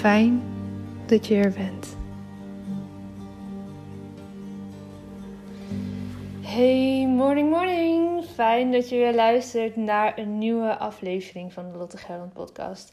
[0.00, 0.42] Fijn
[1.06, 1.96] dat je er bent.
[6.40, 8.24] Hey, morning, morning.
[8.24, 12.92] Fijn dat je weer luistert naar een nieuwe aflevering van de Lotte Gerland podcast.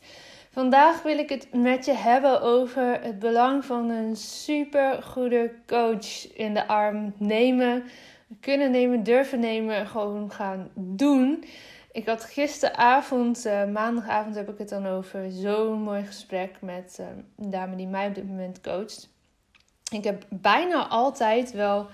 [0.51, 6.33] Vandaag wil ik het met je hebben over het belang van een super goede coach
[6.33, 7.83] in de arm nemen,
[8.39, 11.43] kunnen nemen, durven nemen, gewoon gaan doen.
[11.91, 17.05] Ik had gisteravond, uh, maandagavond heb ik het dan over, zo'n mooi gesprek met uh,
[17.37, 19.09] een dame die mij op dit moment coacht.
[19.91, 21.87] Ik heb bijna altijd wel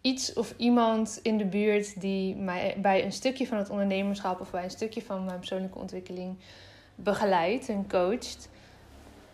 [0.00, 4.50] iets of iemand in de buurt die mij bij een stukje van het ondernemerschap of
[4.50, 6.38] bij een stukje van mijn persoonlijke ontwikkeling
[6.94, 8.48] begeleidt en coacht.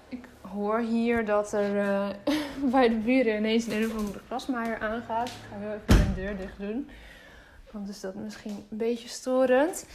[0.09, 2.09] Ik hoor hier dat er uh,
[2.73, 5.29] bij de buren ineens een of andere grasmaaier aangaat.
[5.29, 6.89] Ik ga heel even mijn deur dicht doen.
[7.73, 9.87] Want is dat misschien een beetje storend.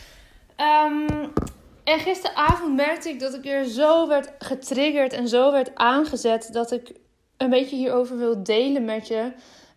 [0.85, 1.31] Um,
[1.83, 6.71] en gisteravond merkte ik dat ik weer zo werd getriggerd en zo werd aangezet dat
[6.71, 6.91] ik
[7.37, 9.31] een beetje hierover wil delen met je.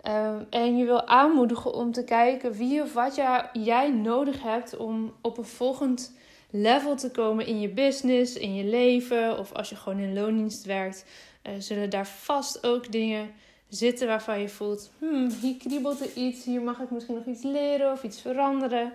[0.07, 3.21] Um, en je wil aanmoedigen om te kijken wie of wat
[3.53, 6.13] jij nodig hebt om op een volgend
[6.51, 9.39] level te komen in je business, in je leven.
[9.39, 11.05] Of als je gewoon in loondienst werkt,
[11.43, 13.31] uh, zullen daar vast ook dingen
[13.71, 17.43] zitten waarvan je voelt: hmm, hier kriebelt er iets, hier mag ik misschien nog iets
[17.43, 18.93] leren of iets veranderen.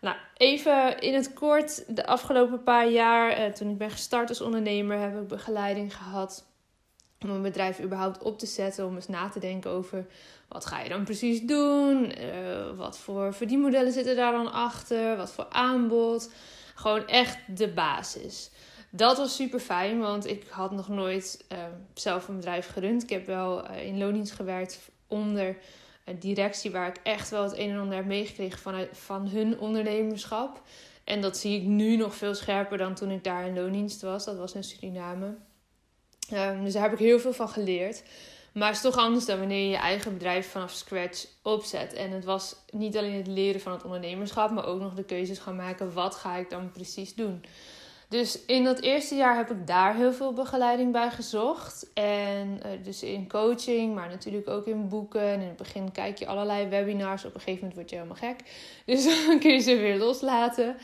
[0.00, 4.40] Nou, even in het kort, de afgelopen paar jaar, eh, toen ik ben gestart als
[4.40, 6.46] ondernemer, heb ik begeleiding gehad
[7.20, 10.06] om een bedrijf überhaupt op te zetten, om eens na te denken over
[10.48, 15.32] wat ga je dan precies doen, uh, wat voor verdienmodellen zitten daar dan achter, wat
[15.32, 16.32] voor aanbod.
[16.74, 18.50] Gewoon echt de basis.
[18.90, 21.58] Dat was super fijn, want ik had nog nooit uh,
[21.94, 23.02] zelf een bedrijf gerund.
[23.02, 25.56] Ik heb wel uh, in loondienst gewerkt onder
[26.04, 29.58] een directie waar ik echt wel het een en ander heb meegekregen van, van hun
[29.58, 30.62] ondernemerschap.
[31.04, 34.24] En dat zie ik nu nog veel scherper dan toen ik daar in loondienst was.
[34.24, 35.34] Dat was in Suriname.
[36.32, 38.02] Um, dus daar heb ik heel veel van geleerd.
[38.52, 41.92] Maar het is toch anders dan wanneer je je eigen bedrijf vanaf scratch opzet.
[41.92, 45.38] En het was niet alleen het leren van het ondernemerschap, maar ook nog de keuzes
[45.38, 45.92] gaan maken.
[45.92, 47.44] Wat ga ik dan precies doen?
[48.08, 51.90] Dus in dat eerste jaar heb ik daar heel veel begeleiding bij gezocht.
[51.94, 55.20] En uh, dus in coaching, maar natuurlijk ook in boeken.
[55.20, 57.24] En in het begin kijk je allerlei webinars.
[57.24, 58.40] Op een gegeven moment word je helemaal gek.
[58.86, 60.76] Dus dan kun je ze weer loslaten.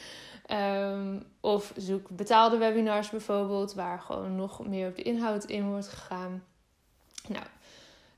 [0.51, 5.89] Um, of zoek betaalde webinars bijvoorbeeld, waar gewoon nog meer op de inhoud in wordt
[5.89, 6.45] gegaan.
[7.29, 7.45] Nou,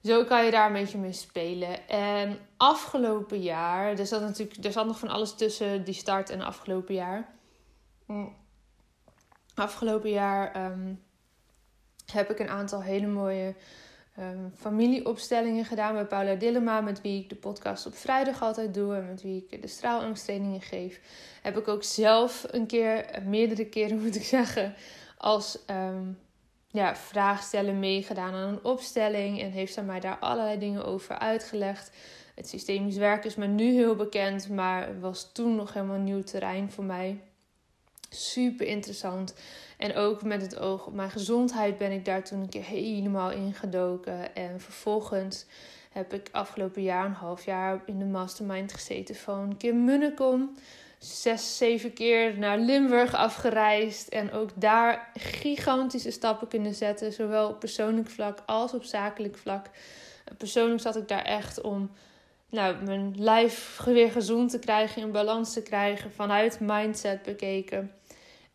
[0.04, 1.88] zo kan je daar een beetje mee spelen.
[1.88, 6.40] En afgelopen jaar, er zat natuurlijk er zat nog van alles tussen die start en
[6.40, 7.34] afgelopen jaar.
[9.56, 10.94] Afgelopen jaar ehm,
[12.12, 13.54] heb ik een aantal hele mooie
[14.18, 18.94] um, familieopstellingen gedaan bij Paula Dillema, met wie ik de podcast op vrijdag altijd doe
[18.94, 21.00] en met wie ik de straalangsttrainingen geef.
[21.42, 24.74] Heb ik ook zelf een keer, meerdere keren moet ik zeggen,
[25.18, 26.18] als um,
[26.68, 31.90] ja, vraagstellen meegedaan aan een opstelling en heeft zij mij daar allerlei dingen over uitgelegd.
[32.34, 36.70] Het systemisch werk is me nu heel bekend, maar was toen nog helemaal nieuw terrein
[36.70, 37.20] voor mij.
[38.08, 39.34] Super interessant.
[39.76, 43.30] En ook met het oog op mijn gezondheid ben ik daar toen een keer helemaal
[43.30, 44.34] ingedoken.
[44.34, 45.46] En vervolgens
[45.92, 50.56] heb ik afgelopen jaar, een half jaar, in de mastermind gezeten van Kim Munnekom.
[50.98, 54.08] Zes, zeven keer naar Limburg afgereisd.
[54.08, 57.12] En ook daar gigantische stappen kunnen zetten.
[57.12, 59.66] Zowel op persoonlijk vlak als op zakelijk vlak.
[60.36, 61.90] Persoonlijk zat ik daar echt om
[62.50, 67.90] nou, mijn lijf weer gezond te krijgen, in balans te krijgen, vanuit mindset bekeken.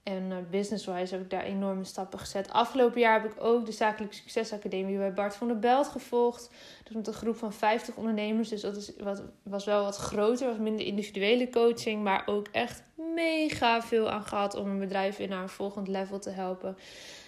[0.04, 2.52] En uh, business-wise heb ik daar enorme stappen gezet.
[2.52, 6.50] Afgelopen jaar heb ik ook de Zakelijke Succesacademie bij Bart van der Belt gevolgd.
[6.84, 8.50] Dus met een groep van 50 ondernemers.
[8.50, 12.04] Dus dat is wat, was wel wat groter, was minder individuele coaching.
[12.04, 16.20] Maar ook echt mega veel aan gehad om een bedrijf weer naar een volgend level
[16.20, 16.78] te helpen.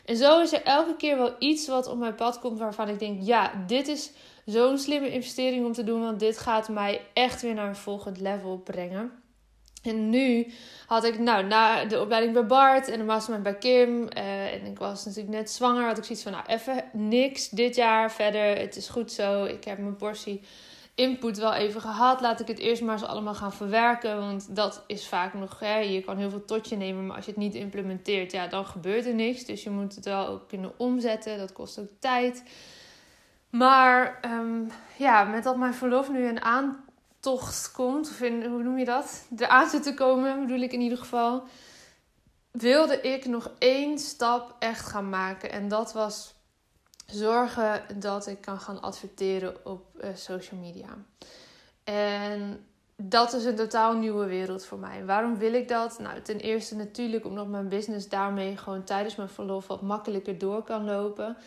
[0.05, 2.99] En zo is er elke keer wel iets wat op mijn pad komt waarvan ik
[2.99, 4.11] denk: ja, dit is
[4.45, 6.01] zo'n slimme investering om te doen.
[6.01, 9.11] Want dit gaat mij echt weer naar een volgend level brengen.
[9.83, 10.53] En nu
[10.87, 14.07] had ik, nou, na de opleiding bij Bart en de mastermind bij Kim.
[14.17, 15.85] Uh, en ik was natuurlijk net zwanger.
[15.85, 18.57] Had ik zoiets van, nou, even niks dit jaar verder.
[18.57, 19.43] Het is goed zo.
[19.43, 20.41] Ik heb mijn portie
[20.95, 22.21] input wel even gehad.
[22.21, 24.19] Laat ik het eerst maar eens allemaal gaan verwerken.
[24.19, 27.05] Want dat is vaak nog, hè, je kan heel veel tot je nemen.
[27.05, 29.45] Maar als je het niet implementeert, ja, dan gebeurt er niks.
[29.45, 31.37] Dus je moet het wel ook kunnen omzetten.
[31.37, 32.43] Dat kost ook tijd.
[33.49, 36.85] Maar um, ja, met dat mijn verlof nu een aan
[37.19, 39.27] tocht komt, of in, hoe noem je dat?
[39.37, 41.43] Eraan zit te komen, bedoel ik in ieder geval.
[42.51, 45.51] Wilde ik nog één stap echt gaan maken.
[45.51, 46.33] En dat was
[47.05, 50.89] zorgen dat ik kan gaan adverteren op uh, social media.
[51.83, 52.65] En
[52.95, 55.05] dat is een totaal nieuwe wereld voor mij.
[55.05, 55.99] Waarom wil ik dat?
[55.99, 60.63] Nou, ten eerste natuurlijk omdat mijn business daarmee gewoon tijdens mijn verlof wat makkelijker door
[60.63, 61.37] kan lopen.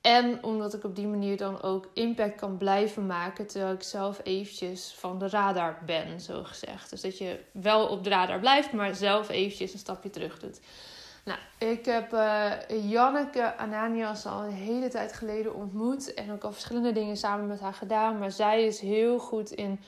[0.00, 3.46] En omdat ik op die manier dan ook impact kan blijven maken.
[3.46, 6.90] Terwijl ik zelf eventjes van de radar ben, zo gezegd.
[6.90, 10.60] Dus dat je wel op de radar blijft, maar zelf eventjes een stapje terug doet.
[11.24, 12.52] Nou, ik heb uh,
[12.90, 16.14] Janneke Ananias al een hele tijd geleden ontmoet.
[16.14, 18.18] En ook al verschillende dingen samen met haar gedaan.
[18.18, 19.80] Maar zij is heel goed in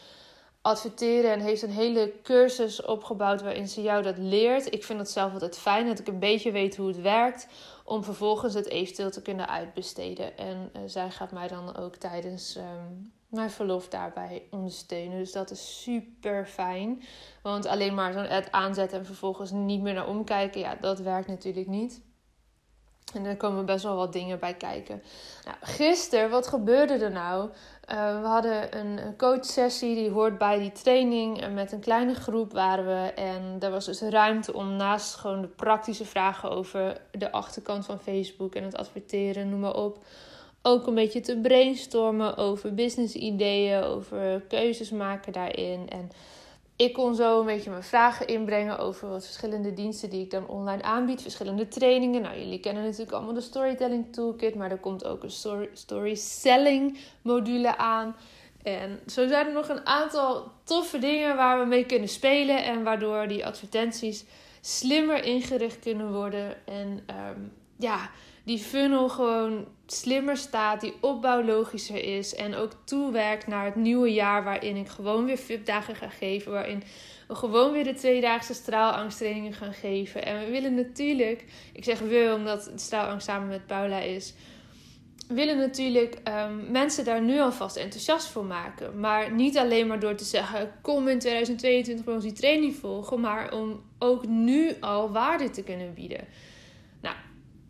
[0.64, 4.72] adverteren en heeft een hele cursus opgebouwd waarin ze jou dat leert.
[4.72, 7.46] Ik vind het zelf altijd fijn dat ik een beetje weet hoe het werkt
[7.84, 10.36] om vervolgens het eventueel te kunnen uitbesteden.
[10.36, 15.18] En uh, zij gaat mij dan ook tijdens um, mijn verlof daarbij ondersteunen.
[15.18, 17.02] Dus dat is super fijn.
[17.42, 21.28] Want alleen maar zo'n ad aanzetten en vervolgens niet meer naar omkijken, ja, dat werkt
[21.28, 22.02] natuurlijk niet.
[23.14, 25.02] En er komen best wel wat dingen bij kijken.
[25.44, 27.50] Nou, gisteren, wat gebeurde er nou?
[27.92, 31.40] Uh, we hadden een coachsessie, die hoort bij die training.
[31.40, 33.12] En met een kleine groep waren we.
[33.12, 38.00] En er was dus ruimte om naast gewoon de praktische vragen over de achterkant van
[38.00, 40.04] Facebook en het adverteren, noem maar op.
[40.66, 45.88] Ook een beetje te brainstormen over business ideeën, over keuzes maken daarin.
[45.88, 46.10] En
[46.76, 50.48] ik kon zo een beetje mijn vragen inbrengen over wat verschillende diensten die ik dan
[50.48, 51.22] online aanbied.
[51.22, 52.22] Verschillende trainingen.
[52.22, 54.54] Nou, jullie kennen natuurlijk allemaal de Storytelling Toolkit.
[54.54, 58.16] Maar er komt ook een story, module aan.
[58.62, 62.64] En zo zijn er nog een aantal toffe dingen waar we mee kunnen spelen.
[62.64, 64.24] En waardoor die advertenties
[64.60, 66.66] slimmer ingericht kunnen worden.
[66.66, 68.10] En um, ja,
[68.44, 74.12] die funnel gewoon slimmer staat, die opbouw logischer is en ook toewerkt naar het nieuwe
[74.12, 76.82] jaar waarin ik gewoon weer VIP-dagen ga geven, waarin
[77.28, 80.26] we gewoon weer de tweedaagse straalangsttrainingen gaan geven.
[80.26, 84.34] En we willen natuurlijk, ik zeg we omdat het straalangst samen met Paula is,
[85.28, 89.00] willen natuurlijk um, mensen daar nu alvast enthousiast voor maken.
[89.00, 93.20] Maar niet alleen maar door te zeggen: kom in 2022 bij ons die training volgen,
[93.20, 96.26] maar om ook nu al waarde te kunnen bieden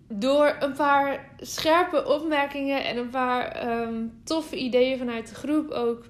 [0.09, 6.05] door een paar scherpe opmerkingen en een paar um, toffe ideeën vanuit de groep ook,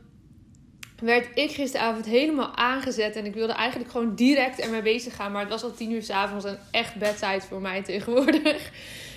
[1.01, 3.17] werd ik gisteravond helemaal aangezet.
[3.17, 5.33] En ik wilde eigenlijk gewoon direct ermee bezig gaan.
[5.33, 8.71] Maar het was al tien uur s'avonds en echt bedtijd voor mij tegenwoordig.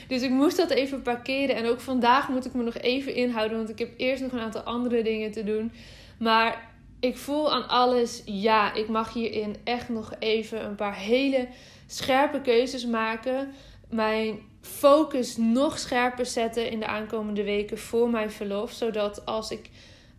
[0.08, 1.56] Dus ik moest dat even parkeren.
[1.56, 3.58] En ook vandaag moet ik me nog even inhouden.
[3.58, 5.72] Want ik heb eerst nog een aantal andere dingen te doen.
[6.20, 11.48] Maar ik voel aan alles, ja, ik mag hierin echt nog even een paar hele
[11.88, 13.52] scherpe keuzes maken.
[13.90, 18.72] Mijn focus nog scherper zetten in de aankomende weken voor mijn verlof.
[18.72, 19.70] Zodat als ik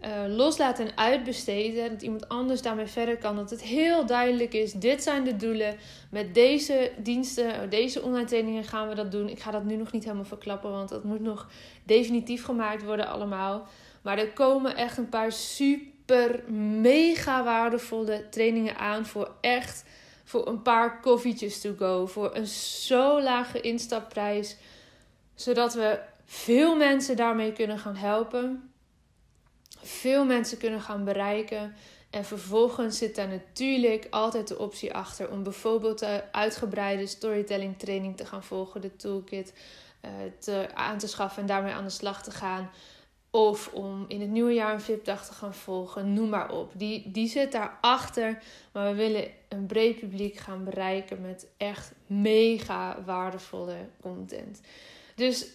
[0.05, 3.37] uh, loslaat en uitbesteden, dat iemand anders daarmee verder kan.
[3.37, 5.77] Dat het heel duidelijk is: dit zijn de doelen.
[6.11, 9.29] Met deze diensten, deze online trainingen gaan we dat doen.
[9.29, 11.49] Ik ga dat nu nog niet helemaal verklappen, want dat moet nog
[11.85, 13.67] definitief gemaakt worden, allemaal.
[14.03, 19.85] Maar er komen echt een paar super mega waardevolle trainingen aan voor echt
[20.29, 22.07] voor een paar koffietjes to go.
[22.07, 24.57] Voor een zo lage instapprijs.
[25.35, 28.73] Zodat we veel mensen daarmee kunnen gaan helpen.
[29.83, 31.75] Veel mensen kunnen gaan bereiken.
[32.11, 38.17] En vervolgens zit daar natuurlijk altijd de optie achter om bijvoorbeeld de uitgebreide storytelling training
[38.17, 39.53] te gaan volgen, de toolkit
[40.05, 42.71] uh, te, aan te schaffen en daarmee aan de slag te gaan.
[43.31, 46.73] Of om in het nieuwe jaar een VIP-dag te gaan volgen, noem maar op.
[46.75, 48.43] Die, die zit daarachter.
[48.73, 54.61] Maar we willen een breed publiek gaan bereiken met echt mega waardevolle content.
[55.15, 55.47] Dus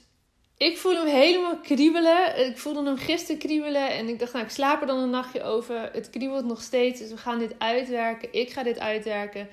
[0.58, 2.48] ik voel hem helemaal kriebelen.
[2.48, 3.90] Ik voelde hem gisteren kriebelen.
[3.90, 5.90] En ik dacht, nou, ik slaap er dan een nachtje over.
[5.94, 7.00] Het kriebelt nog steeds.
[7.00, 8.34] Dus we gaan dit uitwerken.
[8.34, 9.48] Ik ga dit uitwerken.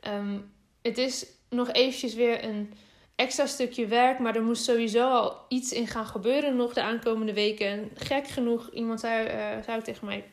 [0.00, 0.38] Ehm,
[0.82, 2.72] het is nog eventjes weer een
[3.16, 4.18] extra stukje werk.
[4.18, 7.66] Maar er moest sowieso al iets in gaan gebeuren nog de aankomende weken.
[7.66, 9.28] En gek genoeg, iemand zei,
[9.64, 10.24] zei tegen mij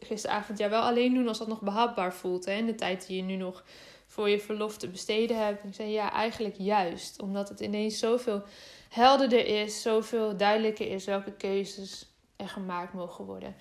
[0.00, 0.58] gisteravond...
[0.58, 2.44] Ja, wel alleen doen als dat nog behapbaar voelt.
[2.44, 3.64] Hè, in de tijd die je nu nog
[4.06, 5.64] voor je verlof te besteden hebt.
[5.64, 7.22] Ik zei, ja, eigenlijk juist.
[7.22, 8.42] Omdat het ineens zoveel
[8.88, 9.82] helderder is.
[9.82, 13.56] Zoveel duidelijker is welke keuzes er gemaakt mogen worden.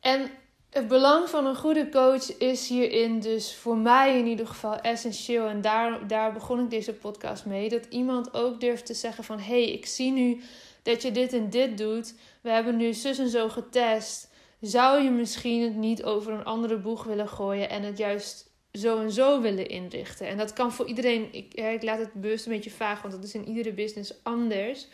[0.00, 0.30] En
[0.70, 5.46] het belang van een goede coach is hierin dus voor mij in ieder geval essentieel.
[5.46, 7.68] En daar, daar begon ik deze podcast mee.
[7.68, 9.38] Dat iemand ook durft te zeggen van...
[9.38, 10.40] hey, ik zie nu
[10.82, 12.14] dat je dit en dit doet.
[12.40, 14.30] We hebben nu zus en zo getest.
[14.60, 17.70] Zou je misschien het niet over een andere boeg willen gooien...
[17.70, 20.28] en het juist zo en zo willen inrichten?
[20.28, 21.28] En dat kan voor iedereen...
[21.32, 24.88] Ik, ik laat het bewust een beetje vaag, want dat is in iedere business anders...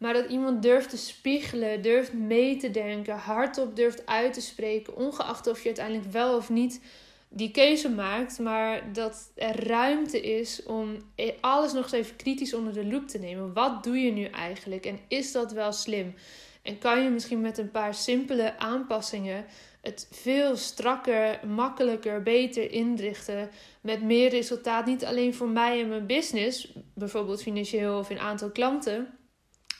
[0.00, 4.96] Maar dat iemand durft te spiegelen, durft mee te denken, hardop durft uit te spreken,
[4.96, 6.80] ongeacht of je uiteindelijk wel of niet
[7.28, 10.96] die keuze maakt, maar dat er ruimte is om
[11.40, 13.52] alles nog eens even kritisch onder de loep te nemen.
[13.52, 16.14] Wat doe je nu eigenlijk en is dat wel slim?
[16.62, 19.44] En kan je misschien met een paar simpele aanpassingen
[19.80, 26.06] het veel strakker, makkelijker, beter inrichten met meer resultaat, niet alleen voor mij en mijn
[26.06, 29.18] business, bijvoorbeeld financieel of in aantal klanten,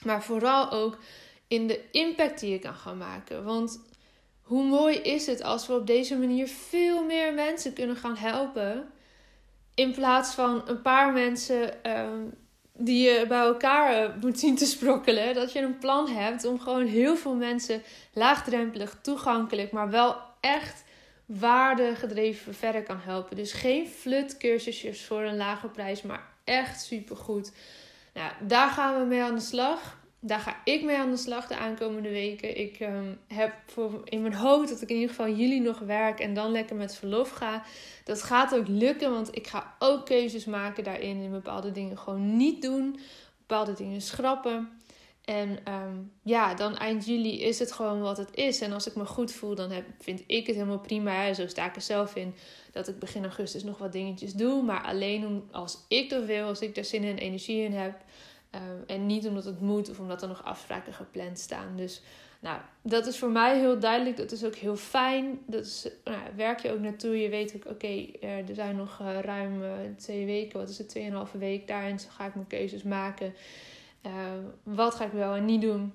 [0.03, 0.97] maar vooral ook
[1.47, 3.43] in de impact die je kan gaan maken.
[3.43, 3.79] Want
[4.41, 8.91] hoe mooi is het als we op deze manier veel meer mensen kunnen gaan helpen.
[9.75, 12.23] In plaats van een paar mensen ehm,
[12.73, 15.33] die je bij elkaar eh, moet zien te sprokkelen.
[15.33, 17.81] Dat je een plan hebt om gewoon heel veel mensen
[18.13, 20.83] laagdrempelig, toegankelijk, maar wel echt
[21.25, 23.35] waardegedreven verder kan helpen.
[23.35, 27.51] Dus geen flutcursusjes voor een lage prijs, maar echt supergoed.
[28.13, 29.99] Nou, daar gaan we mee aan de slag.
[30.19, 32.57] Daar ga ik mee aan de slag de aankomende weken.
[32.57, 36.19] Ik um, heb voor in mijn hoofd dat ik in ieder geval jullie nog werk
[36.19, 37.63] en dan lekker met verlof ga.
[38.03, 41.21] Dat gaat ook lukken, want ik ga ook keuzes maken daarin.
[41.21, 42.99] In bepaalde dingen gewoon niet doen,
[43.37, 44.80] bepaalde dingen schrappen.
[45.25, 48.61] En um, ja, dan eind juli is het gewoon wat het is.
[48.61, 51.33] En als ik me goed voel, dan heb, vind ik het helemaal prima.
[51.33, 52.33] Zo sta ik er zelf in
[52.71, 54.63] dat ik begin augustus nog wat dingetjes doe.
[54.63, 57.95] Maar alleen om, als ik dat wil, als ik daar zin en energie in heb.
[58.55, 61.75] Um, en niet omdat het moet of omdat er nog afspraken gepland staan.
[61.75, 62.01] Dus
[62.39, 64.17] nou, dat is voor mij heel duidelijk.
[64.17, 65.39] Dat is ook heel fijn.
[65.47, 67.21] Dat is, nou, werk je ook naartoe.
[67.21, 70.59] Je weet ook, oké, er zijn nog uh, ruim uh, twee weken.
[70.59, 70.89] Wat is het?
[70.89, 71.67] Tweeënhalve week.
[71.67, 73.33] Daarin ga ik mijn keuzes maken.
[74.05, 74.11] Uh,
[74.63, 75.93] wat ga ik wel en niet doen?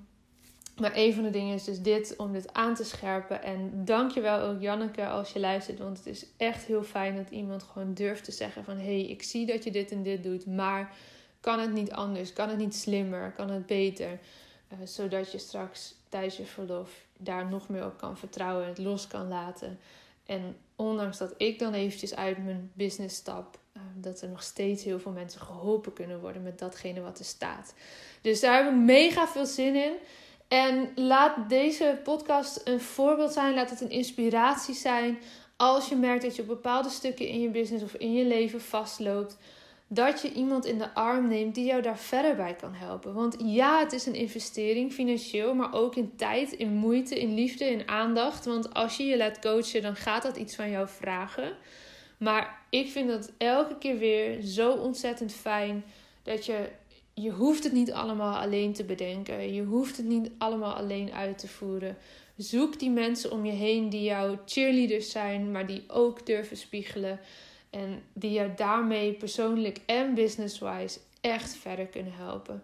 [0.81, 3.43] Maar een van de dingen is dus dit, om dit aan te scherpen.
[3.43, 5.79] En dankjewel ook Janneke als je luistert.
[5.79, 8.77] Want het is echt heel fijn dat iemand gewoon durft te zeggen van...
[8.77, 10.95] Hé, hey, ik zie dat je dit en dit doet, maar
[11.41, 12.33] kan het niet anders?
[12.33, 13.33] Kan het niet slimmer?
[13.33, 14.19] Kan het beter?
[14.73, 19.07] Uh, zodat je straks tijdens je verlof daar nog meer op kan vertrouwen, het los
[19.07, 19.79] kan laten.
[20.27, 24.85] En ondanks dat ik dan eventjes uit mijn business stap, uh, dat er nog steeds
[24.85, 27.75] heel veel mensen geholpen kunnen worden met datgene wat er staat.
[28.21, 29.93] Dus daar heb ik mega veel zin in.
[30.49, 35.19] En laat deze podcast een voorbeeld zijn, laat het een inspiratie zijn.
[35.57, 38.61] Als je merkt dat je op bepaalde stukken in je business of in je leven
[38.61, 39.37] vastloopt
[39.89, 43.15] dat je iemand in de arm neemt die jou daar verder bij kan helpen.
[43.15, 47.65] Want ja, het is een investering financieel, maar ook in tijd, in moeite, in liefde,
[47.65, 48.45] in aandacht.
[48.45, 51.57] Want als je je laat coachen, dan gaat dat iets van jou vragen.
[52.19, 55.85] Maar ik vind dat elke keer weer zo ontzettend fijn
[56.23, 56.69] dat je.
[57.15, 59.55] Je hoeft het niet allemaal alleen te bedenken.
[59.55, 61.97] Je hoeft het niet allemaal alleen uit te voeren.
[62.37, 67.21] Zoek die mensen om je heen die jouw cheerleaders zijn, maar die ook durven spiegelen.
[67.77, 72.63] En die je daarmee persoonlijk en business-wise echt verder kunnen helpen.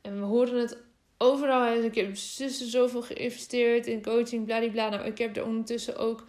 [0.00, 0.76] En we horen het
[1.18, 1.82] overal.
[1.82, 4.88] Ik heb zussen zoveel geïnvesteerd in coaching, bladibla.
[4.88, 6.24] Nou, ik heb er ondertussen ook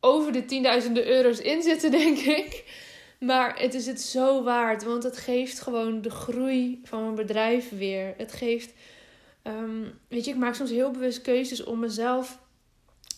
[0.00, 2.64] over de tienduizenden euro's in zitten, denk ik.
[3.20, 7.68] Maar het is het zo waard, want het geeft gewoon de groei van mijn bedrijf
[7.70, 8.14] weer.
[8.16, 8.72] Het geeft,
[9.42, 12.38] ehm, weet je, ik maak soms heel bewust keuzes om mezelf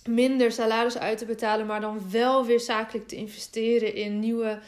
[0.06, 4.58] minder salaris uit te betalen, maar dan wel weer zakelijk te investeren in nieuwe,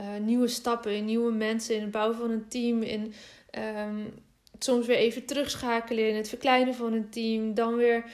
[0.00, 3.14] uh, nieuwe stappen, in nieuwe mensen, in het bouwen van een team, in
[3.50, 4.00] ehm,
[4.58, 8.04] soms weer even terugschakelen in het verkleinen van een team, dan weer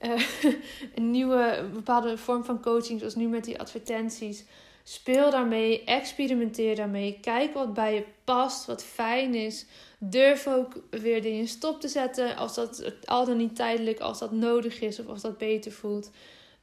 [0.00, 0.22] uh,
[0.94, 4.44] een nieuwe bepaalde vorm van coaching, zoals nu met die advertenties.
[4.82, 9.66] Speel daarmee, experimenteer daarmee, kijk wat bij je past, wat fijn is.
[9.98, 14.32] Durf ook weer dingen stop te zetten als dat al dan niet tijdelijk, als dat
[14.32, 16.10] nodig is of als dat beter voelt.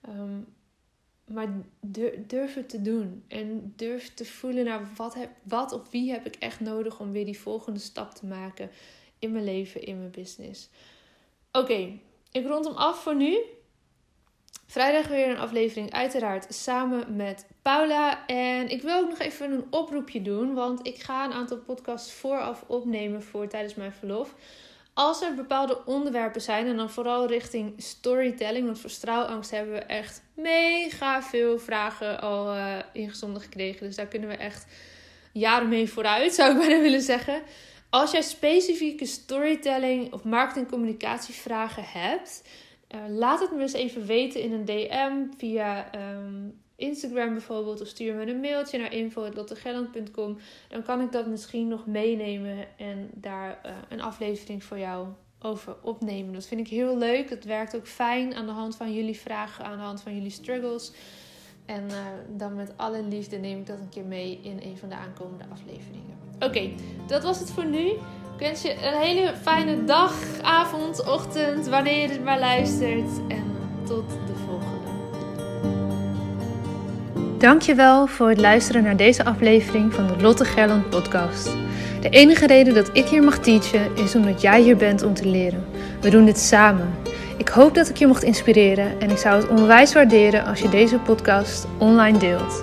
[0.02, 0.40] Ehm,
[1.26, 1.48] maar
[2.28, 6.26] durf het te doen en durf te voelen naar wat, heb, wat of wie heb
[6.26, 8.70] ik echt nodig om weer die volgende stap te maken
[9.20, 10.70] in mijn leven, in mijn business.
[11.52, 12.00] Oké,
[12.32, 13.38] ik rond hem af voor nu.
[14.74, 18.26] Vrijdag weer een aflevering, uiteraard samen met Paula.
[18.26, 22.14] En ik wil ook nog even een oproepje doen, want ik ga een aantal podcasts
[22.14, 24.36] vooraf opnemen voor tijdens mijn verlof.
[24.94, 29.80] Als er bepaalde onderwerpen zijn, en dan vooral richting storytelling, want voor straalangst hebben we
[29.80, 33.88] echt mega veel vragen al uh, ingezonden gekregen.
[33.88, 34.66] Dus daar kunnen we echt
[35.32, 37.42] jaren mee vooruit, zou ik bijna willen zeggen.
[37.90, 42.42] Als jij specifieke storytelling of marketingcommunicatievragen hebt,
[42.96, 47.82] uh, laat het me eens even weten in een DM via ehm, Instagram bijvoorbeeld.
[47.82, 50.38] Of stuur me een mailtje naar info.lottegelland.com.
[50.70, 55.08] Dan kan ik dat misschien nog meenemen en daar uh, een aflevering voor jou
[55.40, 56.34] over opnemen.
[56.34, 57.30] Dat vind ik heel leuk.
[57.30, 60.32] Het werkt ook fijn aan de hand van jullie vragen, aan de hand van jullie
[60.32, 60.92] struggles.
[61.66, 61.98] En uh,
[62.38, 65.44] dan met alle liefde neem ik dat een keer mee in een van de aankomende
[65.52, 66.18] afleveringen.
[66.40, 66.72] Oké,
[67.08, 67.92] dat was het voor nu.
[68.44, 73.10] Ik wens je een hele fijne dag, avond, ochtend, wanneer je maar luistert.
[73.28, 73.44] En
[73.86, 74.90] tot de volgende.
[77.38, 81.50] Dankjewel voor het luisteren naar deze aflevering van de Lotte Gerland podcast.
[82.02, 85.28] De enige reden dat ik hier mag teachen is omdat jij hier bent om te
[85.28, 85.66] leren.
[86.02, 86.94] We doen dit samen.
[87.38, 90.70] Ik hoop dat ik je mocht inspireren en ik zou het onwijs waarderen als je
[90.70, 92.62] deze podcast online deelt.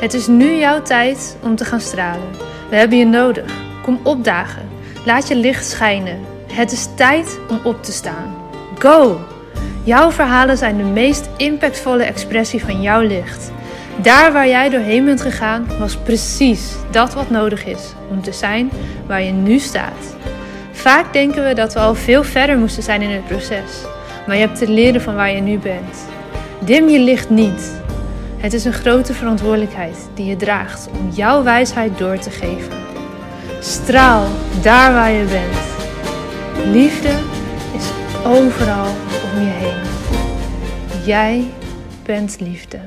[0.00, 2.30] Het is nu jouw tijd om te gaan stralen.
[2.70, 3.52] We hebben je nodig.
[3.82, 4.67] Kom opdagen.
[5.04, 6.18] Laat je licht schijnen.
[6.52, 8.34] Het is tijd om op te staan.
[8.78, 9.20] Go!
[9.84, 13.50] Jouw verhalen zijn de meest impactvolle expressie van jouw licht.
[14.02, 18.70] Daar waar jij doorheen bent gegaan, was precies dat wat nodig is om te zijn
[19.06, 20.16] waar je nu staat.
[20.72, 23.84] Vaak denken we dat we al veel verder moesten zijn in het proces,
[24.26, 26.06] maar je hebt te leren van waar je nu bent.
[26.58, 27.80] Dim je licht niet.
[28.36, 32.87] Het is een grote verantwoordelijkheid die je draagt om jouw wijsheid door te geven.
[33.60, 34.26] Straal
[34.62, 35.56] daar waar je bent.
[36.72, 37.12] Liefde
[37.74, 37.90] is
[38.24, 38.86] overal
[39.34, 39.86] om je heen.
[41.04, 41.50] Jij
[42.02, 42.78] bent liefde.